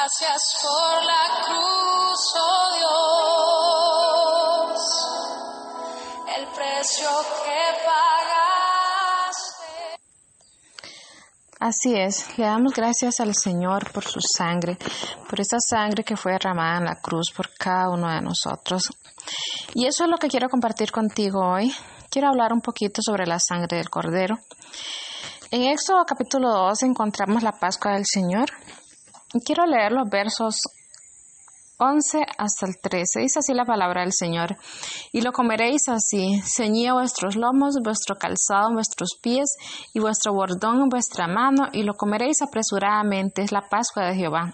[0.00, 2.68] Gracias por la cruz, oh
[4.70, 4.80] Dios,
[6.38, 7.10] el precio
[7.44, 9.68] que pagaste.
[11.58, 14.78] Así es, le damos gracias al Señor por su sangre,
[15.28, 18.84] por esa sangre que fue derramada en la cruz por cada uno de nosotros.
[19.74, 21.70] Y eso es lo que quiero compartir contigo hoy.
[22.10, 24.38] Quiero hablar un poquito sobre la sangre del Cordero.
[25.50, 28.48] En Éxodo capítulo 2 encontramos la Pascua del Señor.
[29.44, 30.60] Quiero leer los versos
[31.78, 33.20] 11 hasta el 13.
[33.20, 34.56] Dice así la palabra del Señor.
[35.12, 39.56] Y lo comeréis así, ceñid vuestros lomos, vuestro calzado vuestros pies,
[39.94, 43.42] y vuestro bordón en vuestra mano, y lo comeréis apresuradamente.
[43.42, 44.52] Es la Pascua de Jehová.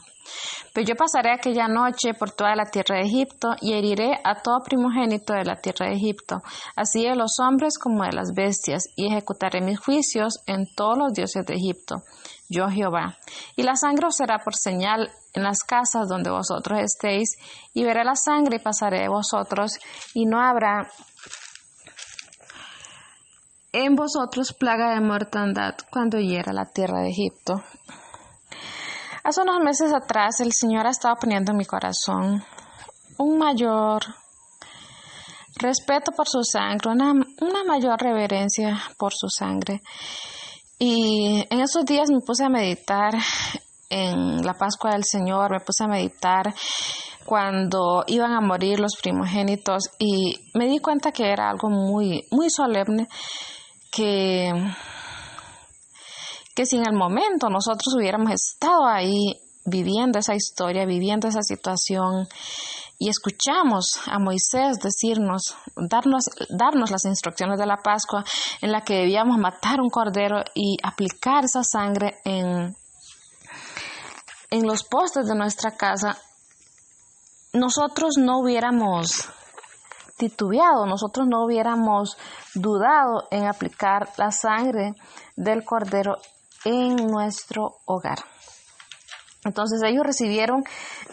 [0.72, 4.62] Pero yo pasaré aquella noche por toda la tierra de Egipto y heriré a todo
[4.62, 6.42] primogénito de la tierra de Egipto,
[6.74, 11.12] así de los hombres como de las bestias, y ejecutaré mis juicios en todos los
[11.12, 12.02] dioses de Egipto.
[12.48, 13.16] Yo Jehová.
[13.56, 17.36] Y la sangre os será por señal en las casas donde vosotros estéis,
[17.74, 19.72] y veré la sangre y pasaré de vosotros,
[20.14, 20.88] y no habrá
[23.72, 27.62] en vosotros plaga de mortandad cuando hiera la tierra de Egipto.
[29.22, 32.44] Hace unos meses atrás el Señor ha estado poniendo en mi corazón
[33.18, 34.02] un mayor
[35.56, 37.12] respeto por su sangre, una,
[37.66, 39.82] mayor reverencia por su sangre.
[40.78, 43.14] Y en esos días me puse a meditar
[43.88, 46.54] en la Pascua del Señor, me puse a meditar
[47.24, 52.50] cuando iban a morir los primogénitos y me di cuenta que era algo muy, muy
[52.50, 53.08] solemne
[53.90, 54.52] que
[56.56, 59.34] que si el momento nosotros hubiéramos estado ahí
[59.66, 62.26] viviendo esa historia, viviendo esa situación,
[62.98, 68.24] y escuchamos a Moisés decirnos, darnos, darnos las instrucciones de la Pascua
[68.62, 72.74] en la que debíamos matar un cordero y aplicar esa sangre en,
[74.50, 76.16] en los postes de nuestra casa,
[77.52, 79.28] nosotros no hubiéramos
[80.16, 82.16] titubeado, nosotros no hubiéramos
[82.54, 84.94] dudado en aplicar la sangre
[85.36, 86.16] del cordero
[86.64, 88.18] en nuestro hogar.
[89.46, 90.64] Entonces ellos recibieron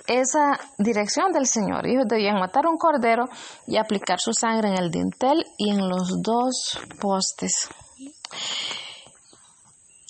[0.08, 1.88] esa dirección del Señor.
[1.88, 3.30] Ellos debían matar un cordero
[3.68, 7.70] y aplicar su sangre en el dintel y en los dos postes.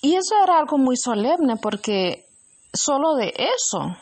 [0.02, 2.26] Y eso era algo muy solemne porque
[2.72, 3.96] solo de eso,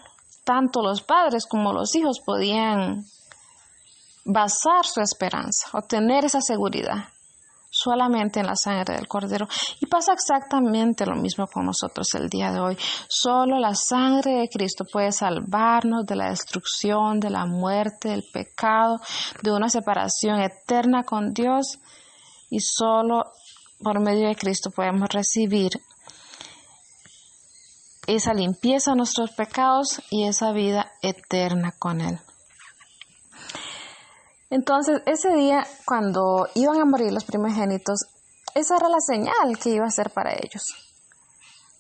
[0.44, 3.04] tanto los padres como los hijos podían
[4.25, 7.11] basar su esperanza, obtener esa seguridad
[7.72, 9.49] solamente en la sangre del cordero.
[9.81, 12.77] Y pasa exactamente lo mismo con nosotros el día de hoy.
[13.09, 19.00] Solo la sangre de Cristo puede salvarnos de la destrucción, de la muerte, del pecado,
[19.43, 21.78] de una separación eterna con Dios.
[22.50, 23.25] Y solo
[23.83, 25.72] por medio de Cristo podemos recibir
[28.06, 32.19] esa limpieza de nuestros pecados y esa vida eterna con Él.
[34.52, 38.00] Entonces, ese día, cuando iban a morir los primogénitos,
[38.54, 40.62] esa era la señal que iba a ser para ellos.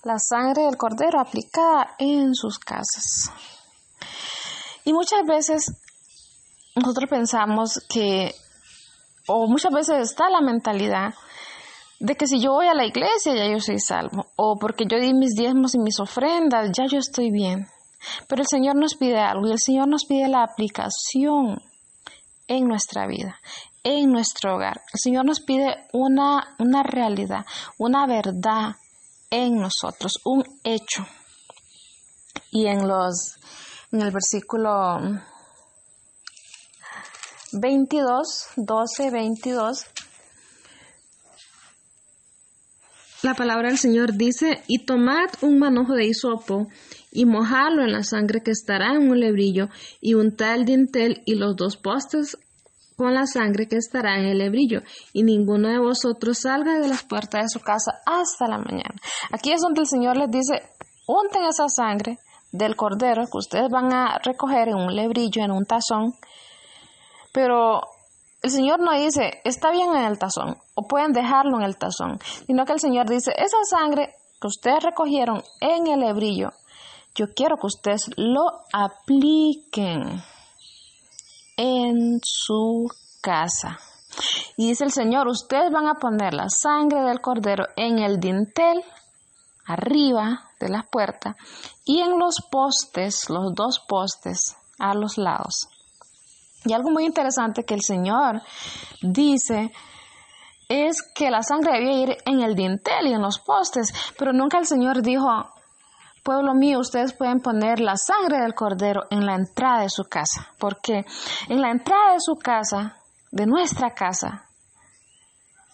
[0.04, 3.30] La sangre del cordero aplicada en sus casas.
[4.86, 5.82] Y muchas veces
[6.74, 8.34] nosotros pensamos que,
[9.28, 11.12] o muchas veces está la mentalidad
[12.00, 14.98] de que si yo voy a la iglesia ya yo soy salvo, o porque yo
[14.98, 17.66] di mis diezmos y mis ofrendas, ya yo estoy bien.
[18.28, 21.60] Pero el Señor nos pide algo y el Señor nos pide la aplicación
[22.52, 23.40] en nuestra vida,
[23.82, 24.82] en nuestro hogar.
[24.92, 27.46] El Señor nos pide una, una realidad,
[27.78, 28.76] una verdad
[29.30, 31.06] en nosotros, un hecho.
[32.50, 33.38] Y en los
[33.90, 34.98] en el versículo
[37.52, 39.86] 22, 12, 22,
[43.22, 46.68] la palabra del Señor dice, y tomad un manojo de hisopo
[47.12, 49.68] y mojadlo en la sangre que estará en un lebrillo
[50.00, 52.36] y untad el dintel y los dos postes
[52.96, 54.82] con la sangre que estará en el lebrillo
[55.12, 58.94] y ninguno de vosotros salga de las puertas de su casa hasta la mañana.
[59.30, 60.62] Aquí es donde el Señor les dice,
[61.06, 62.18] unten esa sangre
[62.50, 66.14] del cordero que ustedes van a recoger en un lebrillo, en un tazón,
[67.32, 67.80] pero
[68.42, 72.18] el Señor no dice, está bien en el tazón o pueden dejarlo en el tazón,
[72.46, 76.50] sino que el Señor dice, esa sangre que ustedes recogieron en el lebrillo,
[77.14, 80.22] yo quiero que ustedes lo apliquen
[81.56, 82.88] en su
[83.20, 83.78] casa.
[84.56, 88.82] Y dice el Señor, ustedes van a poner la sangre del cordero en el dintel,
[89.66, 91.36] arriba de la puerta,
[91.84, 95.68] y en los postes, los dos postes a los lados.
[96.64, 98.42] Y algo muy interesante que el Señor
[99.02, 99.72] dice
[100.68, 104.58] es que la sangre debía ir en el dintel y en los postes, pero nunca
[104.58, 105.26] el Señor dijo,
[106.22, 110.48] Pueblo mío, ustedes pueden poner la sangre del cordero en la entrada de su casa,
[110.58, 111.04] porque
[111.48, 112.96] en la entrada de su casa,
[113.32, 114.46] de nuestra casa,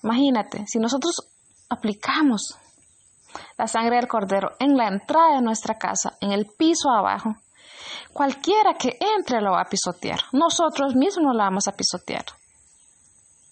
[0.02, 1.28] imagínate, si nosotros
[1.68, 2.56] aplicamos
[3.58, 7.36] la sangre del cordero en la entrada de nuestra casa, en el piso abajo,
[8.18, 10.18] cualquiera que entre lo va a pisotear.
[10.32, 12.24] Nosotros mismos lo vamos a pisotear.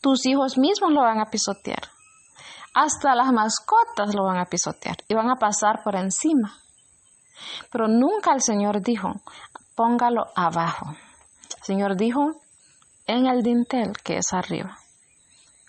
[0.00, 1.82] Tus hijos mismos lo van a pisotear.
[2.74, 6.52] Hasta las mascotas lo van a pisotear y van a pasar por encima.
[7.70, 9.12] Pero nunca el Señor dijo,
[9.76, 10.96] póngalo abajo.
[11.58, 12.32] El Señor dijo,
[13.06, 14.78] en el dintel que es arriba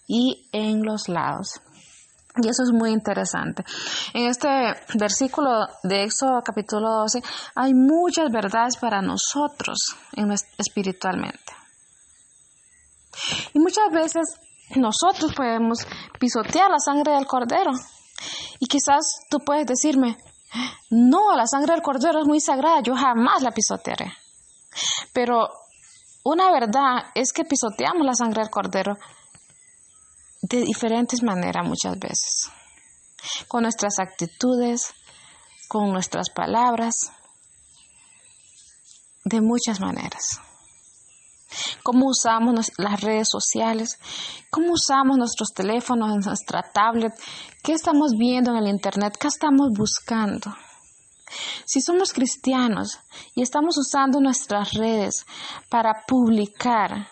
[0.07, 1.61] y en los lados.
[2.41, 3.63] Y eso es muy interesante.
[4.13, 4.47] En este
[4.95, 7.21] versículo de Éxodo capítulo 12
[7.55, 9.77] hay muchas verdades para nosotros
[10.57, 11.53] espiritualmente.
[13.53, 14.39] Y muchas veces
[14.75, 15.79] nosotros podemos
[16.19, 17.71] pisotear la sangre del cordero.
[18.59, 20.17] Y quizás tú puedes decirme,
[20.89, 24.11] no, la sangre del cordero es muy sagrada, yo jamás la pisotearé.
[25.13, 25.49] Pero
[26.23, 28.97] una verdad es que pisoteamos la sangre del cordero
[30.49, 32.49] de diferentes maneras muchas veces.
[33.47, 34.93] Con nuestras actitudes,
[35.67, 37.11] con nuestras palabras,
[39.25, 40.39] de muchas maneras.
[41.83, 43.99] Cómo usamos las redes sociales,
[44.49, 47.13] cómo usamos nuestros teléfonos, nuestra tablet,
[47.63, 50.55] qué estamos viendo en el Internet, qué estamos buscando.
[51.65, 52.99] Si somos cristianos
[53.35, 55.25] y estamos usando nuestras redes
[55.69, 57.09] para publicar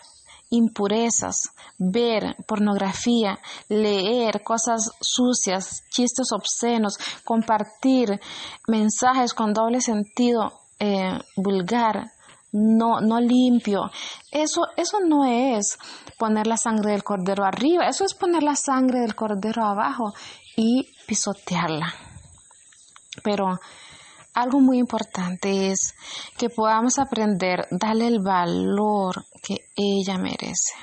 [0.56, 3.38] impurezas, ver pornografía,
[3.68, 8.20] leer cosas sucias, chistes obscenos, compartir
[8.66, 12.10] mensajes con doble sentido eh, vulgar,
[12.52, 13.90] no, no limpio.
[14.30, 15.78] Eso, eso no es
[16.18, 20.14] poner la sangre del cordero arriba, eso es poner la sangre del cordero abajo
[20.56, 21.92] y pisotearla.
[23.22, 23.58] Pero
[24.36, 25.94] algo muy importante es
[26.36, 30.74] que podamos aprender, darle el valor que ella merece.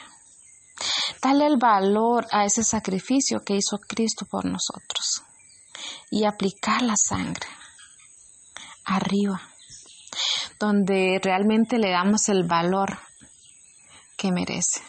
[1.22, 5.22] Dale el valor a ese sacrificio que hizo Cristo por nosotros
[6.10, 7.48] y aplicar la sangre
[8.86, 9.40] arriba,
[10.60, 12.98] donde realmente le damos el valor
[14.18, 14.82] que merece,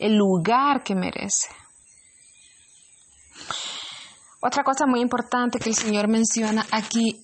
[0.00, 1.48] el lugar que merece.
[4.40, 7.23] Otra cosa muy importante que el Señor menciona aquí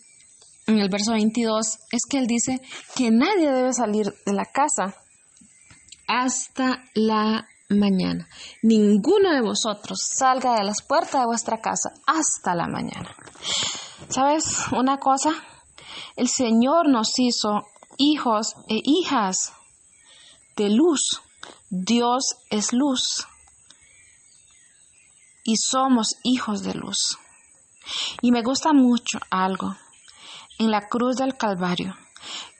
[0.70, 2.60] en el verso 22 es que él dice
[2.94, 4.94] que nadie debe salir de la casa
[6.06, 8.28] hasta la mañana.
[8.62, 13.14] Ninguno de vosotros salga de las puertas de vuestra casa hasta la mañana.
[14.08, 15.30] ¿Sabes una cosa?
[16.16, 17.62] El Señor nos hizo
[17.98, 19.52] hijos e hijas
[20.56, 21.20] de luz.
[21.68, 23.26] Dios es luz.
[25.44, 27.18] Y somos hijos de luz.
[28.20, 29.74] Y me gusta mucho algo
[30.60, 31.96] en la cruz del Calvario,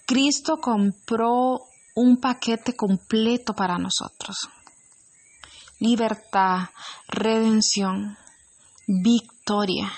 [0.06, 1.61] Cristo compró
[1.94, 4.49] un paquete completo para nosotros.
[5.79, 6.70] Libertad,
[7.08, 8.17] redención,
[8.87, 9.93] victoria.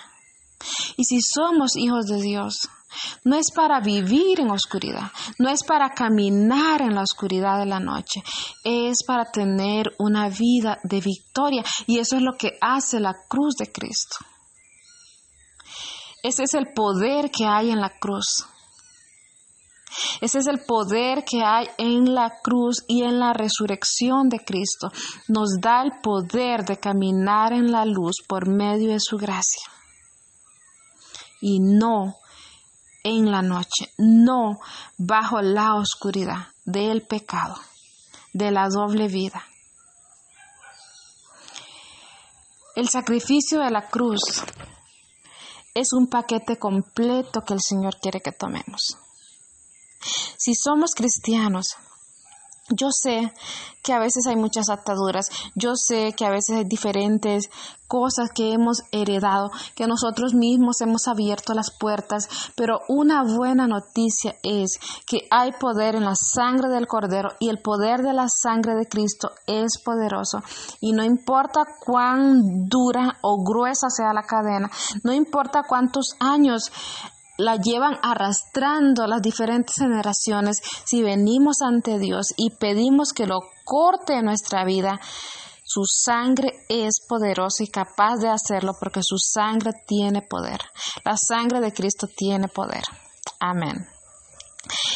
[0.97, 2.69] Y si somos hijos de Dios,
[3.23, 7.79] no es para vivir en oscuridad, no es para caminar en la oscuridad de la
[7.79, 8.23] noche,
[8.65, 11.65] es para tener una vida de victoria.
[11.87, 14.17] Y eso es lo que hace la cruz de Cristo.
[16.23, 18.47] Ese es el poder que hay en la cruz.
[20.21, 24.91] Ese es el poder que hay en la cruz y en la resurrección de Cristo.
[25.29, 29.69] Nos da el poder de caminar en la luz por medio de su gracia.
[31.41, 32.17] Y no
[33.03, 34.61] en la noche, no
[34.97, 37.57] bajo la oscuridad del pecado,
[38.33, 39.45] de la doble vida.
[42.77, 44.21] El sacrificio de la cruz
[45.75, 48.99] es un paquete completo que el Señor quiere que tomemos.
[50.37, 51.77] Si somos cristianos,
[52.69, 53.33] yo sé
[53.83, 57.51] que a veces hay muchas ataduras, yo sé que a veces hay diferentes
[57.89, 64.37] cosas que hemos heredado, que nosotros mismos hemos abierto las puertas, pero una buena noticia
[64.43, 68.75] es que hay poder en la sangre del Cordero y el poder de la sangre
[68.77, 70.39] de Cristo es poderoso.
[70.81, 74.71] Y no importa cuán dura o gruesa sea la cadena,
[75.03, 76.71] no importa cuántos años
[77.39, 84.15] la llevan arrastrando las diferentes generaciones, si venimos ante Dios y pedimos que lo corte
[84.15, 85.01] en nuestra vida,
[85.65, 90.61] su sangre es poderosa y capaz de hacerlo porque su sangre tiene poder.
[91.05, 92.83] La sangre de Cristo tiene poder.
[93.41, 93.87] Amén.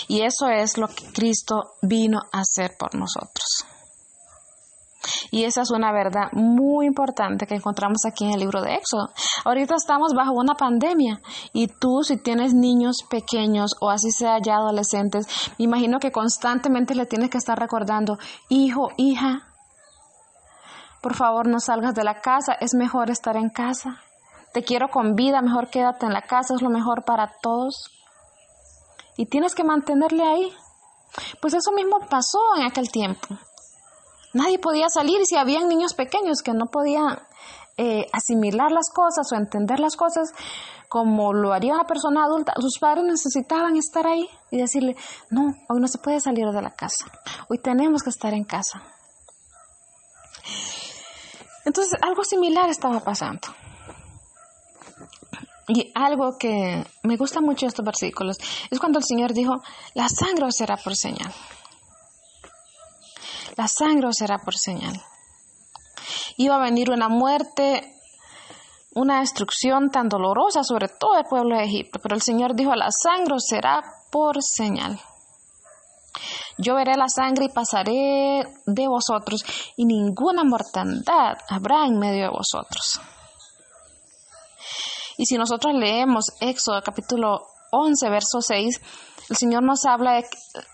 [0.08, 3.64] Y eso es lo que Cristo vino a hacer por nosotros.
[5.30, 9.10] Y esa es una verdad muy importante que encontramos aquí en el libro de Éxodo.
[9.44, 11.20] Ahorita estamos bajo una pandemia
[11.52, 15.26] y tú si tienes niños pequeños o así sea ya adolescentes,
[15.58, 19.46] me imagino que constantemente le tienes que estar recordando, hijo, hija,
[21.06, 24.00] por favor no salgas de la casa, es mejor estar en casa.
[24.52, 27.90] Te quiero con vida, mejor quédate en la casa, es lo mejor para todos.
[29.16, 30.52] Y tienes que mantenerle ahí.
[31.40, 33.38] Pues eso mismo pasó en aquel tiempo.
[34.36, 37.18] Nadie podía salir si habían niños pequeños que no podían
[37.78, 40.30] eh, asimilar las cosas o entender las cosas
[40.90, 44.94] como lo haría una persona adulta, sus padres necesitaban estar ahí y decirle,
[45.30, 47.06] no, hoy no se puede salir de la casa,
[47.48, 48.82] hoy tenemos que estar en casa.
[51.64, 53.48] Entonces, algo similar estaba pasando.
[55.68, 58.36] Y algo que me gusta mucho de estos versículos
[58.70, 59.54] es cuando el Señor dijo,
[59.94, 61.32] la sangre será por señal.
[63.56, 65.02] La sangre será por señal.
[66.36, 67.94] Iba a venir una muerte,
[68.94, 72.90] una destrucción tan dolorosa sobre todo el pueblo de Egipto, pero el Señor dijo, la
[72.90, 75.00] sangre será por señal.
[76.58, 79.44] Yo veré la sangre y pasaré de vosotros,
[79.76, 83.00] y ninguna mortandad habrá en medio de vosotros.
[85.18, 88.80] Y si nosotros leemos Éxodo capítulo 11, verso 6,
[89.28, 90.24] el Señor nos habla, de,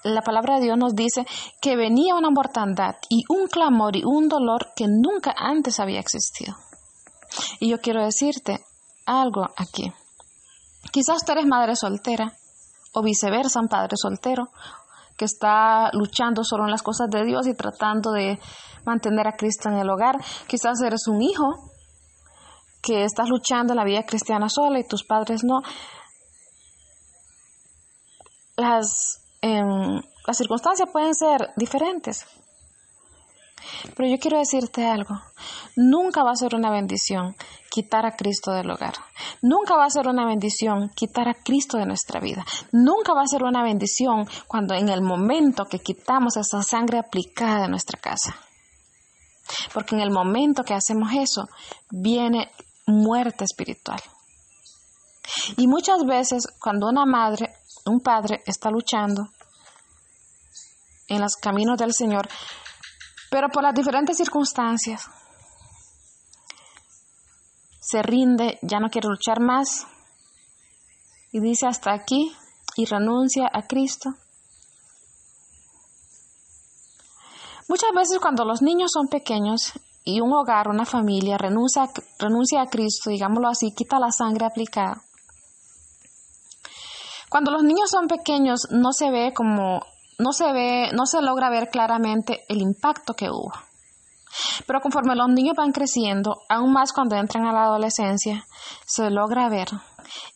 [0.05, 1.27] la palabra de Dios nos dice
[1.61, 6.55] que venía una mortandad y un clamor y un dolor que nunca antes había existido.
[7.61, 8.61] Y yo quiero decirte
[9.07, 9.93] algo aquí.
[10.91, 12.33] Quizás tú eres madre soltera
[12.93, 14.51] o viceversa, un padre soltero
[15.17, 18.39] que está luchando solo en las cosas de Dios y tratando de
[18.85, 20.17] mantener a Cristo en el hogar.
[20.47, 21.55] Quizás eres un hijo
[22.83, 25.63] que estás luchando en la vida cristiana sola y tus padres no
[28.57, 32.27] las, em, las circunstancias pueden ser diferentes.
[33.97, 35.21] Pero yo quiero decirte algo.
[35.77, 37.35] Nunca va a ser una bendición
[37.71, 38.95] quitar a Cristo del hogar.
[39.41, 42.45] Nunca va a ser una bendición quitar a Cristo de nuestra vida.
[42.73, 47.63] Nunca va a ser una bendición cuando en el momento que quitamos esa sangre aplicada
[47.63, 48.37] de nuestra casa.
[49.73, 51.49] Porque en el momento que hacemos eso,
[51.91, 52.51] viene
[52.87, 54.01] muerte espiritual.
[55.57, 57.55] Y muchas veces cuando una madre
[57.87, 59.29] un padre está luchando
[61.09, 62.29] en los caminos del Señor,
[63.31, 65.09] pero por las diferentes circunstancias
[67.81, 69.87] se rinde, ya no quiere luchar más
[71.33, 72.35] y dice hasta aquí
[72.77, 74.11] y renuncia a Cristo.
[77.69, 79.73] Muchas veces cuando los niños son pequeños
[80.05, 81.89] y un hogar, una familia renuncia,
[82.19, 85.03] renuncia a Cristo, digámoslo así, quita la sangre aplicada,
[87.33, 89.81] cuando los niños son pequeños no se ve como
[90.19, 93.51] no se ve, no se logra ver claramente el impacto que hubo.
[94.67, 98.45] Pero conforme los niños van creciendo, aún más cuando entran a la adolescencia,
[98.85, 99.69] se logra ver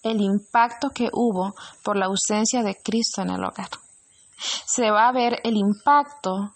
[0.02, 3.68] el impacto que hubo por la ausencia de Cristo en el hogar.
[4.38, 6.54] Se va a ver el impacto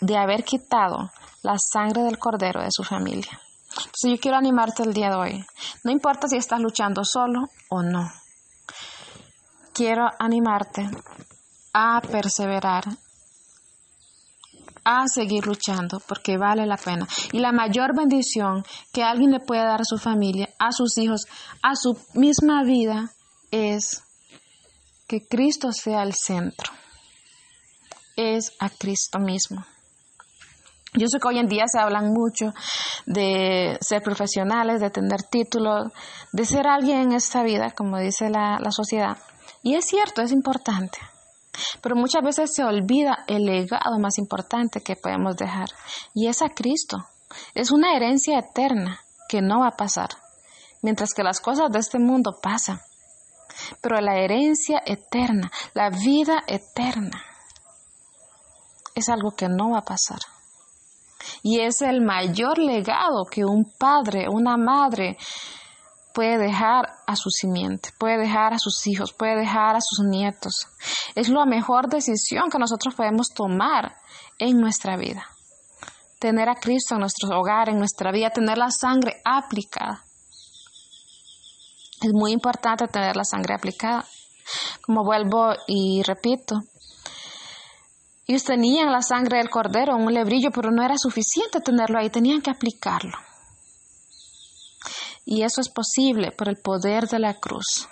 [0.00, 1.10] de haber quitado
[1.42, 3.38] la sangre del cordero de su familia.
[3.76, 5.46] Entonces yo quiero animarte el día de hoy.
[5.82, 8.10] No importa si estás luchando solo o no
[9.74, 10.88] quiero animarte
[11.74, 12.84] a perseverar,
[14.84, 17.06] a seguir luchando, porque vale la pena.
[17.32, 21.26] Y la mayor bendición que alguien le puede dar a su familia, a sus hijos,
[21.62, 23.10] a su misma vida,
[23.50, 24.02] es
[25.08, 26.72] que Cristo sea el centro.
[28.16, 29.64] Es a Cristo mismo.
[30.96, 32.54] Yo sé que hoy en día se hablan mucho
[33.06, 35.92] de ser profesionales, de tener títulos,
[36.32, 39.18] de ser alguien en esta vida, como dice la, la sociedad.
[39.64, 40.98] Y es cierto, es importante.
[41.80, 45.68] Pero muchas veces se olvida el legado más importante que podemos dejar.
[46.12, 46.98] Y es a Cristo.
[47.54, 50.10] Es una herencia eterna que no va a pasar.
[50.82, 52.78] Mientras que las cosas de este mundo pasan.
[53.80, 57.24] Pero la herencia eterna, la vida eterna,
[58.94, 60.18] es algo que no va a pasar.
[61.42, 65.16] Y es el mayor legado que un padre, una madre,
[66.14, 70.68] puede dejar a su simiente, puede dejar a sus hijos, puede dejar a sus nietos.
[71.14, 73.96] Es la mejor decisión que nosotros podemos tomar
[74.38, 75.26] en nuestra vida.
[76.20, 80.04] Tener a Cristo en nuestro hogar, en nuestra vida, tener la sangre aplicada.
[82.00, 84.04] Es muy importante tener la sangre aplicada.
[84.82, 86.60] Como vuelvo y repito,
[88.26, 92.08] ellos tenían la sangre del cordero en un lebrillo, pero no era suficiente tenerlo ahí,
[92.08, 93.18] tenían que aplicarlo.
[95.24, 97.88] Y eso es posible por el poder de la cruz.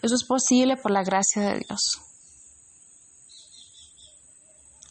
[0.00, 2.00] Eso es posible por la gracia de Dios.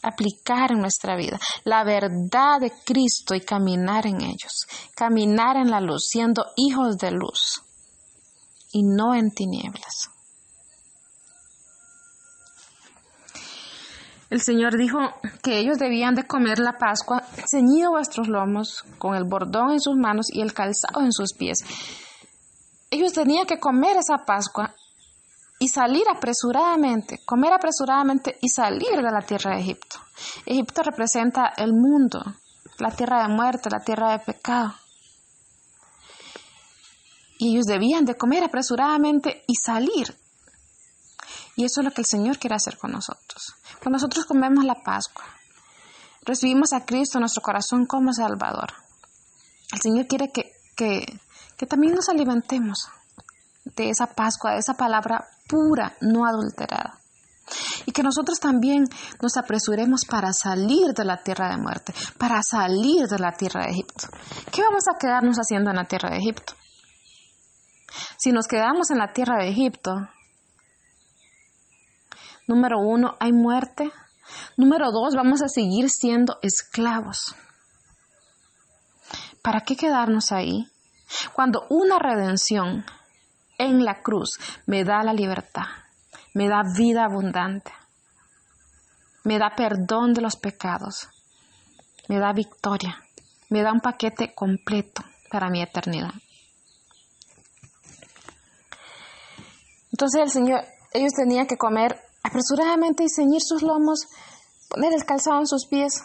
[0.02, 5.80] aplicar en nuestra vida la verdad de Cristo y caminar en ellos, caminar en la
[5.80, 7.62] luz, siendo hijos de luz
[8.72, 10.11] y no en tinieblas.
[14.32, 14.98] El Señor dijo
[15.42, 19.94] que ellos debían de comer la Pascua ceñido vuestros lomos, con el bordón en sus
[19.94, 21.58] manos y el calzado en sus pies.
[22.90, 24.74] Ellos tenían que comer esa Pascua
[25.58, 29.98] y salir apresuradamente, comer apresuradamente y salir de la tierra de Egipto.
[30.46, 32.24] Egipto representa el mundo,
[32.78, 34.72] la tierra de muerte, la tierra de pecado.
[37.36, 40.16] Y ellos debían de comer apresuradamente y salir.
[41.54, 43.56] Y eso es lo que el Señor quiere hacer con nosotros.
[43.82, 45.24] Cuando nosotros comemos la Pascua,
[46.24, 48.72] recibimos a Cristo en nuestro corazón como Salvador.
[49.72, 51.04] El Señor quiere que, que,
[51.56, 52.88] que también nos alimentemos
[53.64, 57.00] de esa Pascua, de esa palabra pura, no adulterada.
[57.84, 58.84] Y que nosotros también
[59.20, 63.72] nos apresuremos para salir de la tierra de muerte, para salir de la tierra de
[63.72, 64.06] Egipto.
[64.52, 66.54] ¿Qué vamos a quedarnos haciendo en la tierra de Egipto?
[68.16, 69.90] Si nos quedamos en la tierra de Egipto,
[72.46, 73.90] Número uno, hay muerte.
[74.56, 77.34] Número dos, vamos a seguir siendo esclavos.
[79.42, 80.66] ¿Para qué quedarnos ahí?
[81.32, 82.84] Cuando una redención
[83.58, 85.66] en la cruz me da la libertad,
[86.34, 87.72] me da vida abundante,
[89.24, 91.08] me da perdón de los pecados,
[92.08, 92.98] me da victoria,
[93.50, 96.12] me da un paquete completo para mi eternidad.
[99.92, 104.06] Entonces el Señor, ellos tenían que comer apresuradamente y ceñir sus lomos,
[104.68, 106.02] poner el calzado en sus pies.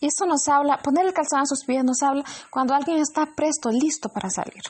[0.00, 3.26] Y esto nos habla, poner el calzado en sus pies nos habla cuando alguien está
[3.34, 4.62] presto, listo para salir.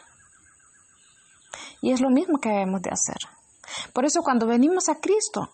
[1.80, 3.18] Y es lo mismo que debemos de hacer.
[3.92, 5.50] Por eso cuando venimos a Cristo,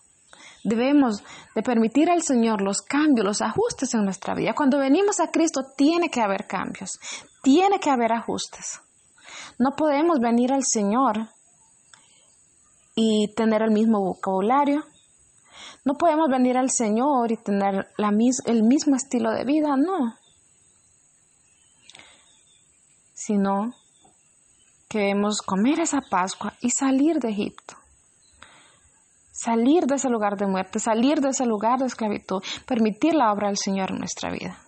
[0.65, 1.23] debemos
[1.55, 4.55] de permitir al Señor los cambios, los ajustes en nuestra vida.
[4.55, 6.99] Cuando venimos a Cristo tiene que haber cambios,
[7.43, 8.81] tiene que haber ajustes.
[9.59, 11.29] No podemos venir al Señor
[12.95, 14.85] y tener el mismo vocabulario.
[15.85, 18.11] No podemos venir al Señor y tener la
[18.47, 20.15] el mismo estilo de vida, no.
[23.13, 23.75] Sino
[24.89, 27.77] que debemos comer esa Pascua y salir de Egipto.
[29.33, 33.47] Salir de ese lugar de muerte, salir de ese lugar de esclavitud, permitir la obra
[33.47, 34.59] del Señor en nuestra vida.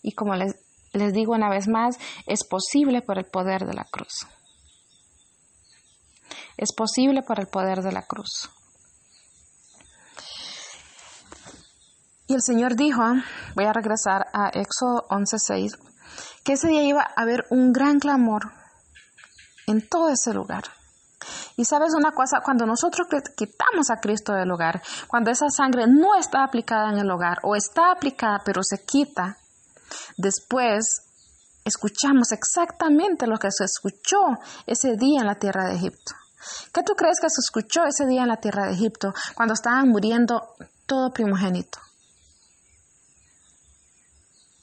[0.00, 0.54] Y como les,
[0.92, 4.26] les digo una vez más, es posible por el poder de la cruz.
[6.56, 8.48] Es posible por el poder de la cruz.
[12.26, 13.02] Y el Señor dijo,
[13.54, 15.78] voy a regresar a Éxodo 11:6,
[16.42, 18.52] que ese día iba a haber un gran clamor
[19.66, 20.64] en todo ese lugar.
[21.56, 23.06] Y sabes una cosa, cuando nosotros
[23.36, 27.56] quitamos a Cristo del hogar, cuando esa sangre no está aplicada en el hogar o
[27.56, 29.38] está aplicada pero se quita,
[30.16, 31.02] después
[31.64, 36.14] escuchamos exactamente lo que se escuchó ese día en la tierra de Egipto.
[36.72, 39.88] ¿Qué tú crees que se escuchó ese día en la tierra de Egipto cuando estaban
[39.88, 40.54] muriendo
[40.86, 41.78] todo primogénito?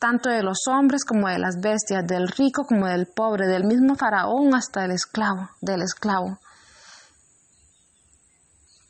[0.02, 3.96] Tanto de los hombres como de las bestias, del rico como del pobre, del mismo
[3.96, 6.40] faraón hasta el esclavo, del esclavo.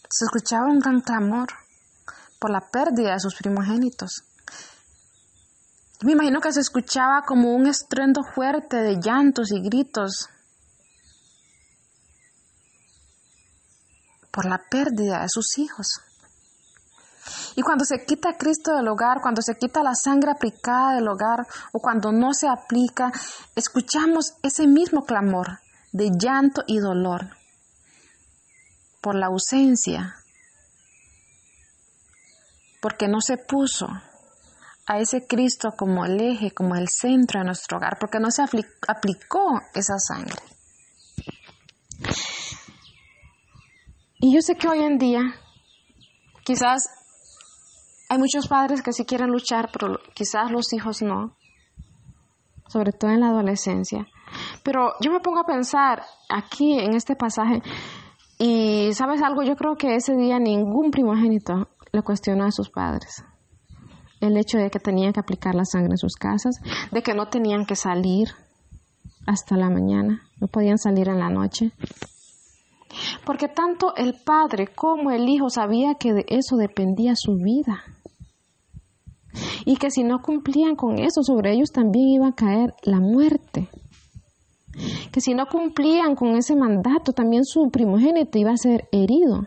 [0.10, 1.50] Se escuchaba un gran clamor
[2.39, 4.24] por la pérdida de sus primogénitos.
[6.02, 10.30] Me imagino que se escuchaba como un estruendo fuerte de llantos y gritos
[14.32, 15.88] por la pérdida de sus hijos.
[17.55, 21.45] Y cuando se quita Cristo del hogar, cuando se quita la sangre aplicada del hogar
[21.71, 23.11] o cuando no se aplica,
[23.55, 25.59] escuchamos ese mismo clamor
[25.91, 27.29] de llanto y dolor
[29.01, 30.15] por la ausencia,
[32.81, 33.87] porque no se puso
[34.87, 38.43] a ese Cristo como el eje, como el centro de nuestro hogar, porque no se
[38.43, 40.41] aplicó esa sangre.
[44.19, 45.21] Y yo sé que hoy en día
[46.43, 46.83] quizás
[48.12, 51.38] hay muchos padres que sí quieren luchar, pero quizás los hijos no,
[52.67, 54.06] sobre todo en la adolescencia.
[54.63, 57.62] Pero yo me pongo a pensar aquí en este pasaje
[58.38, 63.24] y sabes algo, yo creo que ese día ningún primogénito le cuestionó a sus padres.
[64.19, 66.60] El hecho de que tenían que aplicar la sangre en sus casas,
[66.91, 68.28] de que no tenían que salir
[69.26, 71.71] hasta la mañana, no podían salir en la noche,
[73.26, 77.86] porque tanto el padre como el hijo sabía que de eso dependía su vida.
[79.65, 83.69] Y que si no cumplían con eso, sobre ellos también iba a caer la muerte.
[85.12, 89.45] Que si no cumplían con ese mandato, también su primogénito iba a ser herido.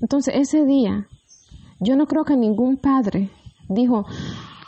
[0.00, 1.06] Entonces ese día,
[1.80, 3.30] yo no creo que ningún padre
[3.68, 4.04] dijo,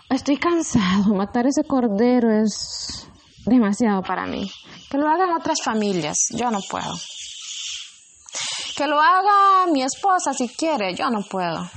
[0.08, 3.08] estoy cansado, matar ese cordero es
[3.44, 4.48] demasiado para mí.
[4.90, 6.94] Que lo hagan otras familias, yo no puedo.
[8.76, 11.68] Que lo haga mi esposa si quiere, yo no puedo.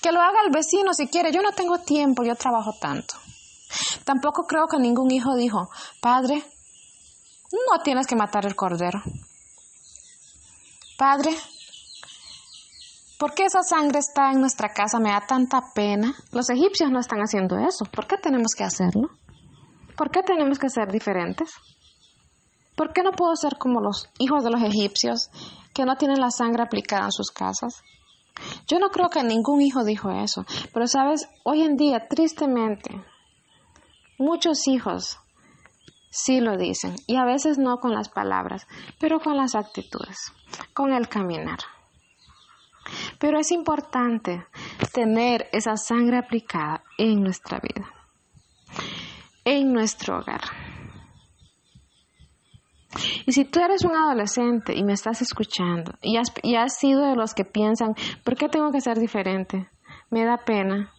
[0.00, 3.14] Que lo haga el vecino si quiere, yo no tengo tiempo, yo trabajo tanto.
[4.04, 5.70] Tampoco creo que ningún hijo dijo,
[6.00, 6.44] padre,
[7.52, 9.02] no tienes que matar el cordero.
[10.96, 11.36] Padre,
[13.18, 15.00] ¿por qué esa sangre está en nuestra casa?
[15.00, 16.14] Me da tanta pena.
[16.30, 17.84] Los egipcios no están haciendo eso.
[17.84, 19.10] ¿Por qué tenemos que hacerlo?
[19.96, 21.52] ¿Por qué tenemos que ser diferentes?
[22.76, 25.30] ¿Por qué no puedo ser como los hijos de los egipcios
[25.72, 27.82] que no tienen la sangre aplicada en sus casas?
[28.66, 32.90] Yo no creo que ningún hijo dijo eso, pero sabes, hoy en día, tristemente,
[34.18, 35.18] muchos hijos
[36.10, 38.66] sí lo dicen, y a veces no con las palabras,
[38.98, 40.32] pero con las actitudes,
[40.72, 41.58] con el caminar.
[43.18, 44.46] Pero es importante
[44.92, 47.90] tener esa sangre aplicada en nuestra vida,
[49.44, 50.73] en nuestro hogar.
[53.26, 57.16] Y si tú eres un adolescente y me estás escuchando y has, has sido de
[57.16, 59.68] los que piensan, ¿por qué tengo que ser diferente?
[60.10, 60.92] Me da pena.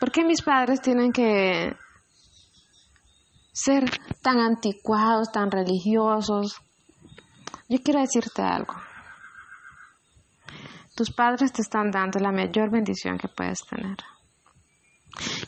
[0.00, 1.74] ¿Por qué mis padres tienen que
[3.52, 3.84] ser
[4.22, 6.60] tan anticuados, tan religiosos?
[7.68, 8.74] Yo quiero decirte algo.
[10.94, 13.96] Tus padres te están dando la mayor bendición que puedes tener.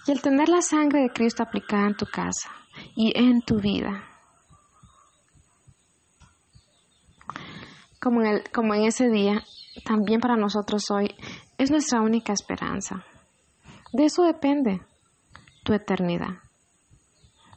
[0.06, 2.50] Y el tener la sangre de Cristo aplicada en tu casa
[2.94, 4.07] y en tu vida
[8.00, 9.42] como en, el, como en ese día,
[9.84, 11.14] también para nosotros hoy,
[11.56, 13.04] es nuestra única esperanza.
[13.92, 14.82] De eso depende
[15.64, 16.38] tu eternidad.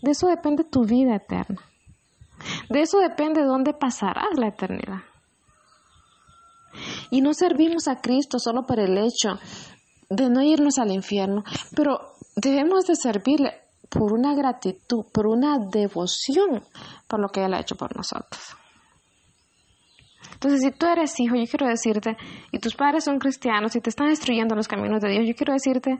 [0.02, 1.62] De eso depende tu vida eterna.
[2.70, 5.02] De eso depende dónde pasarás la eternidad.
[7.10, 9.40] Y no servimos a Cristo solo por el hecho
[10.10, 11.44] de no irnos al infierno,
[11.76, 16.64] pero debemos de servirle por una gratitud, por una devoción
[17.08, 18.56] por lo que Él ha hecho por nosotros.
[20.42, 22.18] Entonces, si tú eres hijo, yo quiero decirte,
[22.52, 25.54] y tus padres son cristianos y te están destruyendo los caminos de Dios, yo quiero
[25.54, 26.00] decirte,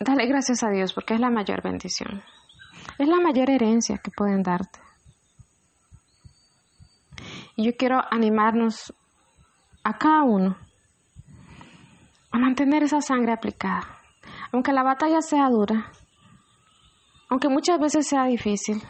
[0.00, 2.24] dale gracias a Dios porque es la mayor bendición.
[2.98, 4.80] Es la mayor herencia que pueden darte.
[7.54, 8.92] Y yo quiero animarnos
[9.84, 10.56] a cada uno
[12.32, 14.00] a mantener esa sangre aplicada.
[14.50, 15.92] Aunque la batalla sea dura,
[17.30, 18.82] aunque muchas veces sea difícil,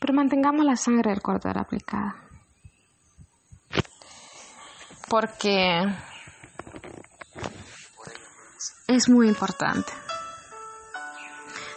[0.00, 2.31] pero mantengamos la sangre del cordero aplicada
[5.12, 5.84] porque
[8.86, 9.92] es muy importante.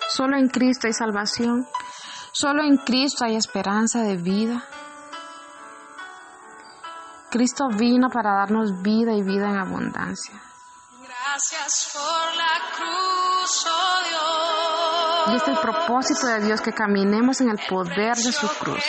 [0.07, 1.67] Solo en Cristo hay salvación,
[2.31, 4.63] solo en Cristo hay esperanza de vida.
[7.29, 10.41] Cristo vino para darnos vida y vida en abundancia.
[11.01, 15.33] Gracias por la cruz, oh Dios.
[15.33, 18.85] Y es el propósito de Dios que caminemos en el poder de su cruz,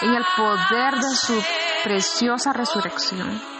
[0.00, 1.42] en el poder de su
[1.82, 3.53] preciosa resurrección.